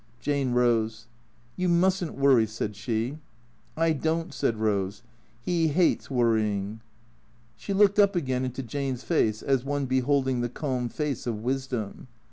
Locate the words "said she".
2.47-3.19